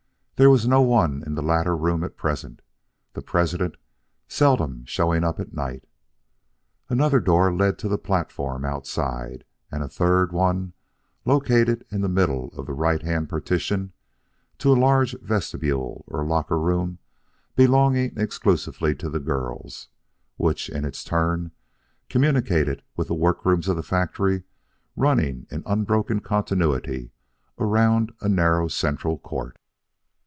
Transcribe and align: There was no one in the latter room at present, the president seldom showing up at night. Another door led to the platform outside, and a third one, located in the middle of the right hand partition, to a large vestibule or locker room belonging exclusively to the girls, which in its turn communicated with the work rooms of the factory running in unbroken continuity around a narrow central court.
There 0.37 0.49
was 0.49 0.67
no 0.67 0.81
one 0.81 1.21
in 1.27 1.35
the 1.35 1.43
latter 1.43 1.77
room 1.77 2.03
at 2.03 2.17
present, 2.17 2.63
the 3.13 3.21
president 3.21 3.77
seldom 4.27 4.85
showing 4.85 5.23
up 5.23 5.39
at 5.39 5.53
night. 5.53 5.83
Another 6.89 7.19
door 7.19 7.53
led 7.53 7.77
to 7.77 7.87
the 7.87 7.99
platform 7.99 8.65
outside, 8.65 9.43
and 9.71 9.83
a 9.83 9.87
third 9.87 10.33
one, 10.33 10.73
located 11.25 11.85
in 11.91 12.01
the 12.01 12.09
middle 12.09 12.47
of 12.57 12.65
the 12.65 12.73
right 12.73 13.03
hand 13.03 13.29
partition, 13.29 13.93
to 14.57 14.71
a 14.71 14.73
large 14.73 15.11
vestibule 15.19 16.03
or 16.07 16.25
locker 16.25 16.59
room 16.59 16.97
belonging 17.55 18.17
exclusively 18.17 18.95
to 18.95 19.11
the 19.11 19.19
girls, 19.19 19.89
which 20.37 20.69
in 20.71 20.85
its 20.85 21.03
turn 21.03 21.51
communicated 22.09 22.81
with 22.97 23.09
the 23.09 23.13
work 23.13 23.45
rooms 23.45 23.67
of 23.67 23.75
the 23.75 23.83
factory 23.83 24.41
running 24.95 25.45
in 25.51 25.61
unbroken 25.67 26.19
continuity 26.19 27.11
around 27.59 28.11
a 28.21 28.27
narrow 28.27 28.67
central 28.67 29.19
court. 29.19 29.55